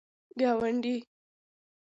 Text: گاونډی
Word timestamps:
گاونډی 0.39 0.95